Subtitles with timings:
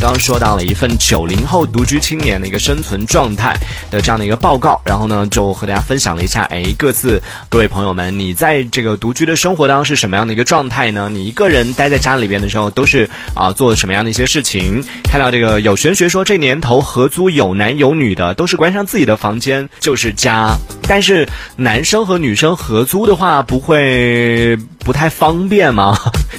[0.00, 3.56] 刚刚说到了一份九零后独居青年的一个生存状态
[3.90, 11.08] 的这样的一个报告，然后呢，就和大家分享了一下，哎，各自各位朋友们，你在这个独居的生活当中是什么样的一个状态呢？
[11.12, 14.84] 你一个人待在家里边的时候，都是啊做什么样的一些事情？
[15.02, 25.98] 看到这个有玄学说，这年头合租有男有女的，都是关上自己的房间就是家，但是男生和女生合租的话，不会不太方便吗？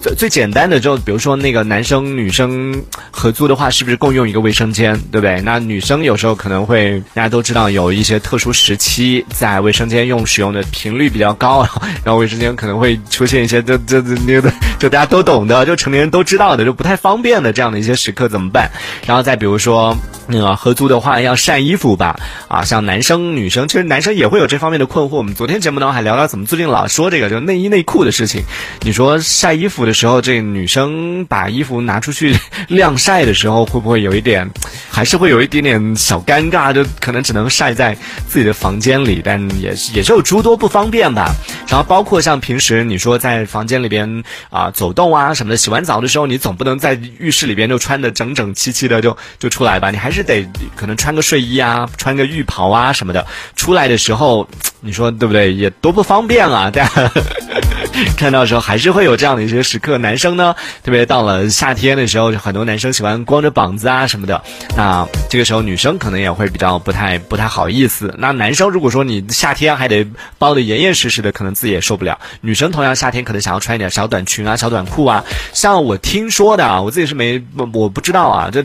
[0.00, 5.40] 最最简单的就比如说那个男生女生合租的话，是不是共用一个卫生间，对不对？
[5.42, 11.66] 那女生有时候可能会，大家都知道有一些特殊时期在卫生间用使用的频率比较高，
[12.02, 18.70] 然后卫生间可能会出现一些这这这那个就大家都懂的，就成年人都知道的，就不太方便的这样的一些时刻怎么办？
[19.06, 19.94] 然后再比如说
[20.30, 25.16] 那个合租的话要晒衣服吧，啊，像男生女生其实男生也会有这方面的困惑。
[25.16, 28.42] 我们昨天节目当中还聊到怎么最近老说这个就内衣内裤的事情，
[28.82, 32.34] 你说晒衣服的时候，这女生把衣服拿出去
[32.68, 34.48] 晾晒的时候，会不会有一点，
[34.90, 36.72] 还是会有一点点小尴尬？
[36.72, 37.96] 就可能只能晒在
[38.28, 41.34] 自己的房间里，但也是也是有诸多不方便吧。
[41.68, 49.90] 然后包括像平时你说在房间里边啊走动啊什么的，洗完澡的时候，你总不能在浴室里边就穿的整整齐齐的就就出来吧？
[49.90, 53.26] 你还是得可能穿个睡衣啊，穿个浴袍啊什么的，
[53.56, 54.48] 出来的时候，
[54.80, 55.52] 你说对不对？
[55.52, 56.70] 也多不方便啊！
[56.70, 57.10] 大家
[58.16, 59.98] 看到时候还是会有这样的一些时刻。
[59.98, 64.40] 男生呢，特别到了夏天的时候，很多男生喜欢光着膀子啊什么的。
[64.76, 68.14] 那这个时候女生可能也会比较不太不太好意思。
[68.18, 70.06] 那男生如果说你夏天还得
[70.38, 72.18] 包的严严实实的，可能自己也受不了。
[72.40, 75.24] 女生同样夏天可能想要穿一点小短裙啊、小短裤啊。
[75.52, 78.62] 像我听说的啊，我自己是没我不知道啊，这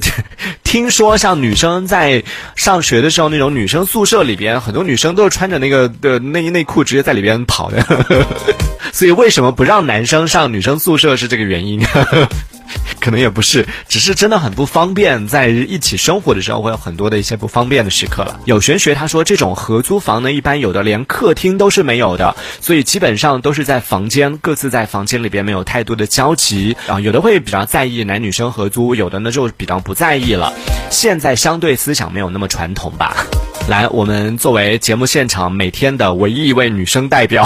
[0.64, 2.24] 听说像女生在
[2.56, 7.84] 上学的时候，那种女生宿舍里边，很多女生都是穿着那个的内衣内裤直接在里边跑的。
[8.96, 11.84] 所以为什么不让男生上女生宿舍是这个原因？
[13.02, 18.40] 可能也不是，只是真的很不方便，在一起生活的时候会有很多的一些不方便的时刻了。
[18.46, 26.98] 有玄学他说，这种合租房呢，一般有的连客厅都是没有的，所以基本上都是在房间各自在房间里边没有太多的交集啊。
[27.02, 30.54] 有的会比较在意男女生合租，有的呢就比较不在意了。
[30.90, 33.26] 现在相对思想没有那么传统吧。
[33.68, 37.46] 来，我们作为节目现场每天的唯一一位女生代表。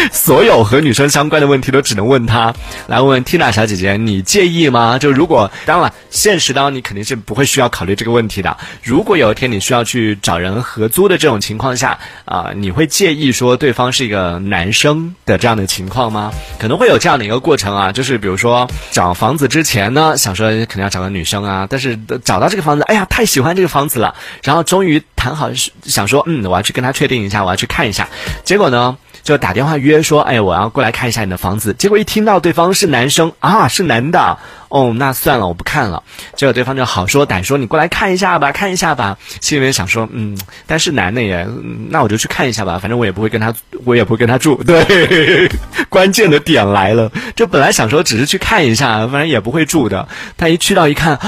[0.12, 2.52] 所有和女生相关的问题都只能问她。
[2.86, 4.98] 来问问 Tina 小姐姐，你介意吗？
[4.98, 8.56] 就如果当然了，现实当中你肯定是不会需要考虑这个问题的。
[8.82, 16.32] 如果有一天你需要去找人合租的这种情况下，啊，你会介意说对方是一个男生的这样的情况吗？
[16.58, 25.50] 可能会有这样的一个过程啊，就是比如说找房子之前呢，想说肯定要找个女生啊，但是找到这个房子，哎呀，太喜欢这个房子了，然后终于谈好
[25.82, 28.08] 想说，嗯，我要去跟他确定一下，我要去看一下，
[28.44, 28.96] 结果呢？
[29.22, 31.74] 就打电话约说，哎，我要过来看一下你的房子。
[31.78, 34.36] 结果一听到对方是男生啊，是男的，
[34.68, 36.02] 哦，那算了，我不看了。
[36.34, 39.16] 结果对方就好说歹说，你过来看一下吧，看一下吧。
[39.40, 40.36] 心里面想说，嗯，
[40.66, 41.46] 但是男的也，
[41.88, 43.54] 那我就去看一下吧，反正我也不会跟他，
[43.84, 44.62] 我也不会跟他住。
[44.64, 45.48] 对，
[45.88, 50.06] 关键的点来了，就本来想说只是去看一下，反正也不会住的。
[50.36, 51.18] 他一去到一看，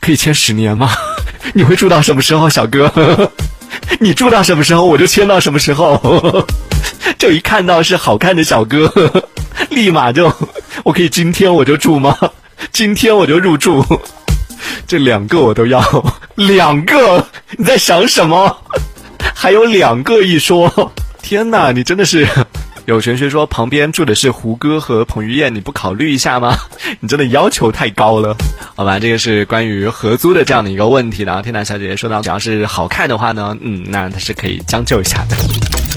[0.00, 0.90] 可以签十年吗？
[1.54, 2.90] 你会住到什么时候，小哥？
[3.98, 6.46] 你住到什么时候，我就签到什么时候。
[7.18, 8.92] 就一看到是好看的小哥，
[9.70, 10.32] 立马就，
[10.84, 12.16] 我可以今天我就住吗？
[12.70, 13.84] 今天我就入住，
[14.86, 15.82] 这两个我都要，
[16.36, 17.26] 两个，
[17.56, 18.56] 你在想什么？
[19.34, 20.92] 还有两个一说，
[21.22, 22.26] 天哪，你真的是。
[22.84, 26.56] 有玄学说旁边住的是胡歌和彭于晏，你不考虑一下吗？
[26.98, 28.36] 你真的要求太高了，
[28.74, 28.98] 好吧？
[28.98, 31.40] 这个是关于合租的这样的一个问题的。
[31.42, 35.36] 天南小姐姐说到，只要是好看的话呢，嗯，那她是可以将就一下的。